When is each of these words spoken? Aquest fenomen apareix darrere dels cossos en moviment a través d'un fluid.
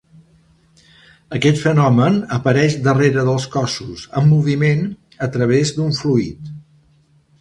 Aquest 1.39 1.59
fenomen 1.65 2.17
apareix 2.37 2.77
darrere 2.87 3.27
dels 3.27 3.45
cossos 3.57 4.07
en 4.23 4.27
moviment 4.33 4.83
a 5.27 5.29
través 5.37 5.75
d'un 5.77 5.95
fluid. 6.03 6.53